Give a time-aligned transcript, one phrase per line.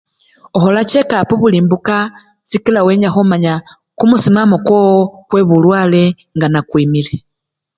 [0.55, 1.97] Okhola chekapu buli mbuka
[2.49, 3.53] sikila wenya khumanya
[3.97, 6.03] kumusimamo kwowo kwebulwale
[6.35, 7.15] nga nekwimile.